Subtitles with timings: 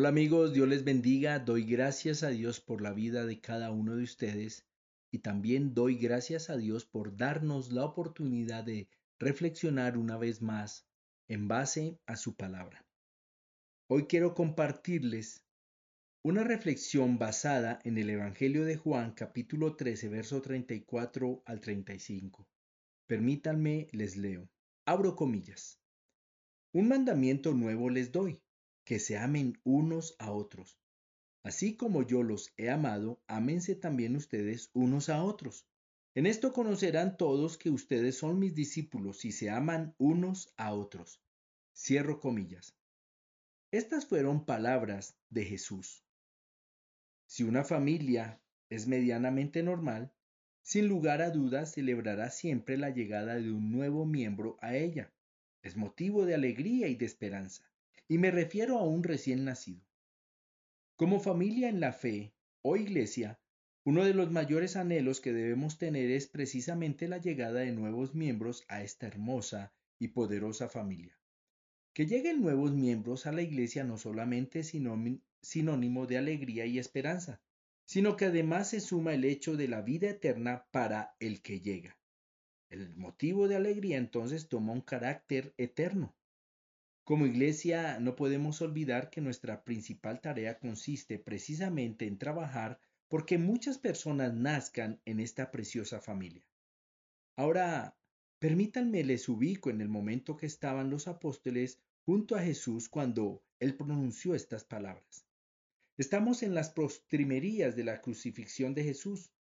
[0.00, 1.40] Hola amigos, Dios les bendiga.
[1.40, 4.66] Doy gracias a Dios por la vida de cada uno de ustedes
[5.10, 8.88] y también doy gracias a Dios por darnos la oportunidad de
[9.18, 10.86] reflexionar una vez más
[11.28, 12.82] en base a su palabra.
[13.88, 15.44] Hoy quiero compartirles
[16.24, 22.48] una reflexión basada en el Evangelio de Juan capítulo 13 verso 34 al 35.
[23.06, 24.48] Permítanme, les leo.
[24.86, 25.78] Abro comillas.
[26.72, 28.40] Un mandamiento nuevo les doy
[28.90, 30.76] que se amen unos a otros.
[31.44, 35.64] Así como yo los he amado, ámense también ustedes unos a otros.
[36.16, 41.22] En esto conocerán todos que ustedes son mis discípulos si se aman unos a otros.
[41.72, 42.74] Cierro comillas.
[43.70, 46.02] Estas fueron palabras de Jesús.
[47.26, 50.12] Si una familia es medianamente normal,
[50.62, 55.12] sin lugar a dudas celebrará siempre la llegada de un nuevo miembro a ella.
[55.62, 57.70] Es motivo de alegría y de esperanza
[58.10, 59.86] y me refiero a un recién nacido.
[60.96, 63.38] Como familia en la fe o iglesia,
[63.84, 68.64] uno de los mayores anhelos que debemos tener es precisamente la llegada de nuevos miembros
[68.66, 71.16] a esta hermosa y poderosa familia.
[71.92, 74.74] Que lleguen nuevos miembros a la iglesia no solamente es
[75.40, 77.40] sinónimo de alegría y esperanza,
[77.84, 81.96] sino que además se suma el hecho de la vida eterna para el que llega.
[82.70, 86.16] El motivo de alegría entonces toma un carácter eterno.
[87.10, 93.78] Como iglesia no podemos olvidar que nuestra principal tarea consiste precisamente en trabajar porque muchas
[93.78, 96.46] personas nazcan en esta preciosa familia.
[97.34, 97.98] Ahora,
[98.38, 103.74] permítanme les ubico en el momento que estaban los apóstoles junto a Jesús cuando él
[103.74, 105.26] pronunció estas palabras.
[105.98, 109.32] Estamos en las postrimerías de la crucifixión de Jesús.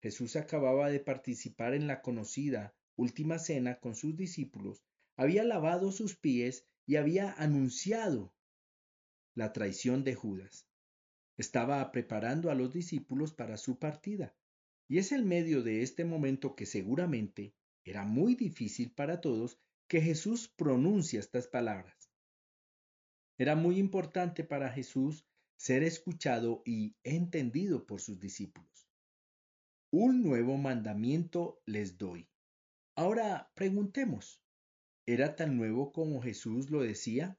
[0.00, 4.84] Jesús acababa de participar en la conocida última cena con sus discípulos,
[5.16, 8.32] había lavado sus pies y había anunciado
[9.34, 10.66] la traición de Judas.
[11.36, 14.34] Estaba preparando a los discípulos para su partida.
[14.88, 17.54] Y es en medio de este momento que seguramente
[17.84, 19.58] era muy difícil para todos
[19.88, 22.10] que Jesús pronuncia estas palabras.
[23.36, 25.26] Era muy importante para Jesús
[25.56, 28.88] ser escuchado y entendido por sus discípulos.
[29.90, 32.28] Un nuevo mandamiento les doy.
[32.94, 34.42] Ahora preguntemos,
[35.06, 37.38] era tan nuevo como Jesús lo decía?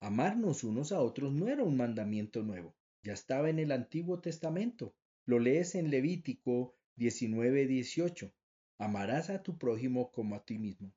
[0.00, 4.94] Amarnos unos a otros no era un mandamiento nuevo, ya estaba en el Antiguo Testamento.
[5.24, 8.32] Lo lees en Levítico 19:18.
[8.78, 10.92] Amarás a tu prójimo como a ti mismo.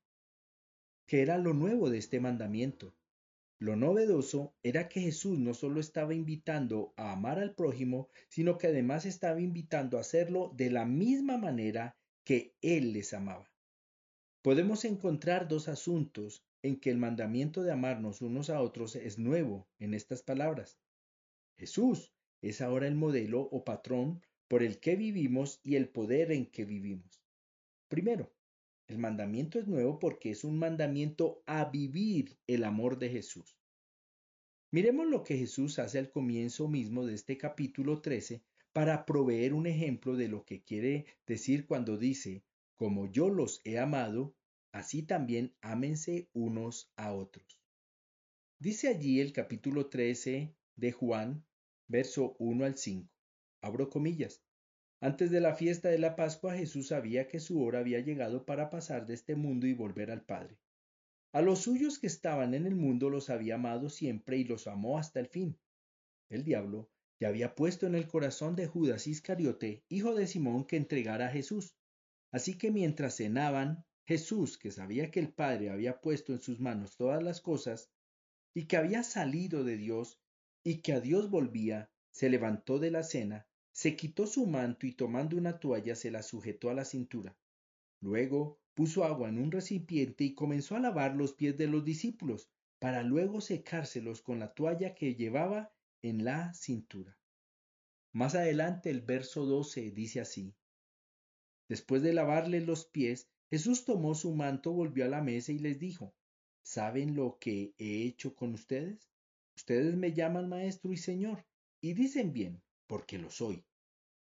[1.07, 2.93] ¿Qué era lo nuevo de este mandamiento?
[3.59, 8.67] Lo novedoso era que Jesús no solo estaba invitando a amar al prójimo, sino que
[8.67, 11.95] además estaba invitando a hacerlo de la misma manera
[12.25, 13.54] que Él les amaba.
[14.45, 19.67] Podemos encontrar dos asuntos en que el mandamiento de amarnos unos a otros es nuevo
[19.79, 20.77] en estas palabras.
[21.57, 22.13] Jesús
[22.43, 26.63] es ahora el modelo o patrón por el que vivimos y el poder en que
[26.63, 27.23] vivimos.
[27.87, 28.31] Primero,
[28.85, 33.57] el mandamiento es nuevo porque es un mandamiento a vivir el amor de Jesús.
[34.69, 39.65] Miremos lo que Jesús hace al comienzo mismo de este capítulo 13 para proveer un
[39.65, 42.43] ejemplo de lo que quiere decir cuando dice,
[42.75, 44.35] como yo los he amado,
[44.71, 47.61] así también ámense unos a otros.
[48.59, 51.45] Dice allí el capítulo 13 de Juan,
[51.87, 53.09] verso 1 al 5.
[53.61, 54.41] Abro comillas.
[55.01, 58.69] Antes de la fiesta de la Pascua Jesús sabía que su hora había llegado para
[58.69, 60.57] pasar de este mundo y volver al Padre.
[61.31, 64.97] A los suyos que estaban en el mundo los había amado siempre y los amó
[64.97, 65.57] hasta el fin.
[66.29, 70.77] El diablo ya había puesto en el corazón de Judas Iscariote, hijo de Simón, que
[70.77, 71.75] entregara a Jesús.
[72.35, 76.97] Así que mientras cenaban, Jesús, que sabía que el Padre había puesto en sus manos
[76.97, 77.89] todas las cosas,
[78.53, 80.19] y que había salido de Dios,
[80.61, 84.91] y que a Dios volvía, se levantó de la cena, se quitó su manto y
[84.91, 87.37] tomando una toalla se la sujetó a la cintura.
[88.01, 92.49] Luego puso agua en un recipiente y comenzó a lavar los pies de los discípulos,
[92.79, 97.17] para luego secárselos con la toalla que llevaba en la cintura.
[98.11, 100.53] Más adelante el verso 12 dice así,
[101.67, 105.79] Después de lavarle los pies, Jesús tomó su manto, volvió a la mesa y les
[105.79, 106.13] dijo,
[106.63, 109.09] ¿saben lo que he hecho con ustedes?
[109.55, 111.45] Ustedes me llaman maestro y señor,
[111.81, 113.63] y dicen bien, porque lo soy.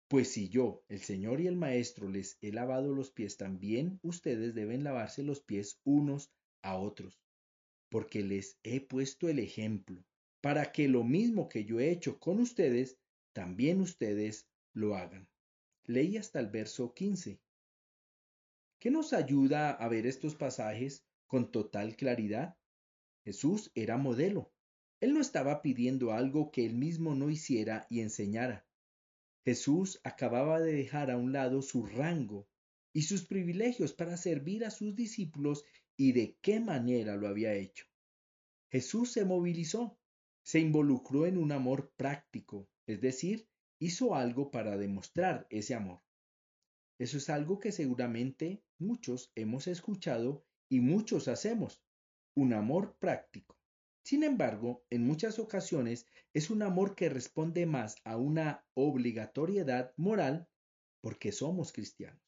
[0.09, 4.55] Pues si yo, el Señor y el Maestro, les he lavado los pies, también ustedes
[4.55, 6.31] deben lavarse los pies unos
[6.61, 7.23] a otros,
[7.89, 10.05] porque les he puesto el ejemplo,
[10.43, 12.99] para que lo mismo que yo he hecho con ustedes,
[13.33, 15.29] también ustedes lo hagan.
[15.87, 17.41] Leí hasta el verso 15.
[18.79, 22.57] ¿Qué nos ayuda a ver estos pasajes con total claridad?
[23.25, 24.53] Jesús era modelo.
[25.01, 28.65] Él no estaba pidiendo algo que él mismo no hiciera y enseñara.
[29.45, 32.49] Jesús acababa de dejar a un lado su rango
[32.93, 35.65] y sus privilegios para servir a sus discípulos
[35.97, 37.87] y de qué manera lo había hecho.
[38.71, 39.99] Jesús se movilizó,
[40.43, 43.49] se involucró en un amor práctico, es decir,
[43.83, 46.01] hizo algo para demostrar ese amor.
[47.01, 51.83] Eso es algo que seguramente muchos hemos escuchado y muchos hacemos,
[52.37, 53.59] un amor práctico.
[54.05, 60.49] Sin embargo, en muchas ocasiones es un amor que responde más a una obligatoriedad moral
[61.01, 62.23] porque somos cristianos.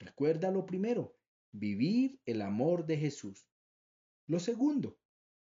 [0.00, 1.16] Recuerda lo primero,
[1.52, 3.48] vivir el amor de Jesús.
[4.26, 4.98] Lo segundo,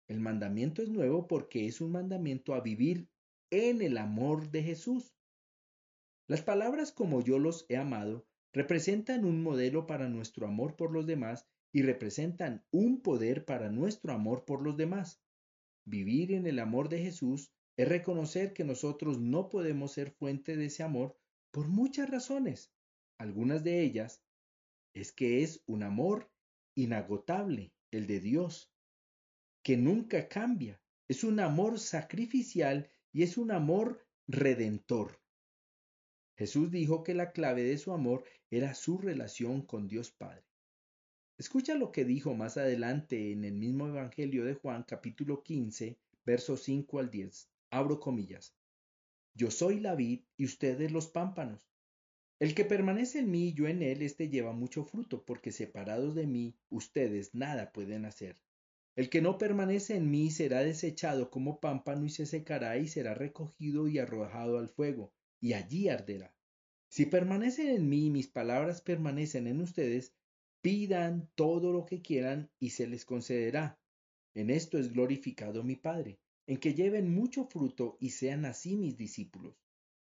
[0.09, 3.07] el mandamiento es nuevo porque es un mandamiento a vivir
[3.49, 5.15] en el amor de Jesús.
[6.27, 11.05] Las palabras como yo los he amado representan un modelo para nuestro amor por los
[11.05, 15.21] demás y representan un poder para nuestro amor por los demás.
[15.85, 20.65] Vivir en el amor de Jesús es reconocer que nosotros no podemos ser fuente de
[20.65, 21.17] ese amor
[21.51, 22.71] por muchas razones.
[23.17, 24.23] Algunas de ellas
[24.93, 26.31] es que es un amor
[26.75, 28.71] inagotable, el de Dios,
[29.61, 30.81] que nunca cambia.
[31.07, 35.21] Es un amor sacrificial y es un amor redentor.
[36.37, 40.43] Jesús dijo que la clave de su amor era su relación con Dios Padre.
[41.37, 46.63] Escucha lo que dijo más adelante en el mismo Evangelio de Juan capítulo 15, versos
[46.63, 47.49] 5 al 10.
[47.69, 48.53] Abro comillas.
[49.33, 51.71] Yo soy la vid y ustedes los pámpanos.
[52.39, 56.15] El que permanece en mí y yo en él, éste lleva mucho fruto, porque separados
[56.15, 58.35] de mí, ustedes nada pueden hacer.
[58.95, 63.13] El que no permanece en mí será desechado como pámpano y se secará y será
[63.13, 66.33] recogido y arrojado al fuego, y allí arderá.
[66.87, 70.13] Si permanecen en mí y mis palabras permanecen en ustedes,
[70.65, 73.79] Pidan todo lo que quieran y se les concederá.
[74.33, 78.97] En esto es glorificado mi Padre, en que lleven mucho fruto y sean así mis
[78.97, 79.63] discípulos.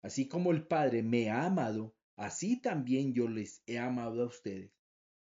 [0.04, 4.72] Así como el Padre me ha amado, así también yo les he amado a ustedes.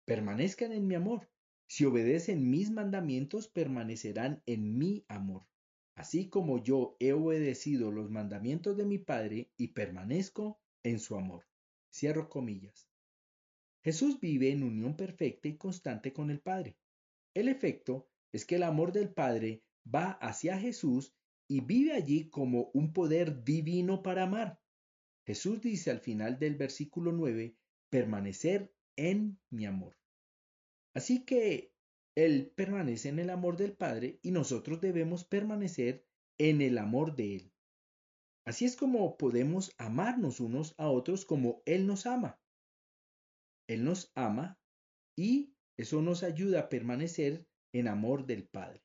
[0.03, 1.29] Permanezcan en mi amor.
[1.71, 5.47] Si obedecen mis mandamientos, permanecerán en mi amor.
[5.95, 11.45] Así como yo he obedecido los mandamientos de mi Padre y permanezco en su amor.
[11.89, 12.89] Cierro comillas.
[13.85, 16.75] Jesús vive en unión perfecta y constante con el Padre.
[17.33, 21.15] El efecto es que el amor del Padre va hacia Jesús
[21.47, 24.59] y vive allí como un poder divino para amar.
[25.25, 27.55] Jesús dice al final del versículo 9,
[27.89, 30.00] permanecer en mi amor.
[30.93, 31.73] Así que
[32.15, 36.05] Él permanece en el amor del Padre y nosotros debemos permanecer
[36.37, 37.53] en el amor de Él.
[38.45, 42.39] Así es como podemos amarnos unos a otros como Él nos ama.
[43.67, 44.59] Él nos ama
[45.15, 48.83] y eso nos ayuda a permanecer en amor del Padre.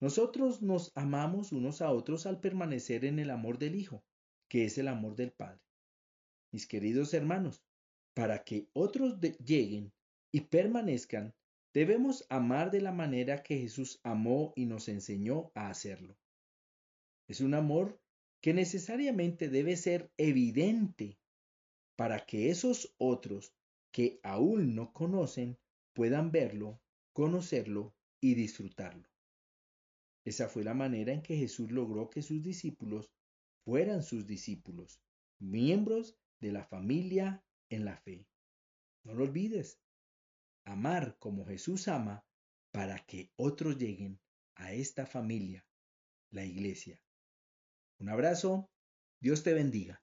[0.00, 4.04] Nosotros nos amamos unos a otros al permanecer en el amor del Hijo,
[4.48, 5.60] que es el amor del Padre.
[6.52, 7.64] Mis queridos hermanos,
[8.14, 9.92] para que otros lleguen
[10.32, 11.34] y permanezcan,
[11.72, 16.16] debemos amar de la manera que Jesús amó y nos enseñó a hacerlo.
[17.28, 18.00] Es un amor
[18.40, 21.18] que necesariamente debe ser evidente
[21.96, 23.52] para que esos otros
[23.90, 25.58] que aún no conocen
[25.92, 26.80] puedan verlo,
[27.12, 29.08] conocerlo y disfrutarlo.
[30.24, 33.10] Esa fue la manera en que Jesús logró que sus discípulos
[33.64, 35.00] fueran sus discípulos,
[35.38, 38.26] miembros de la familia en la fe.
[39.04, 39.80] No lo olvides,
[40.68, 42.24] amar como Jesús ama
[42.72, 44.20] para que otros lleguen
[44.54, 45.66] a esta familia,
[46.30, 47.02] la iglesia.
[47.98, 48.70] Un abrazo,
[49.20, 50.02] Dios te bendiga.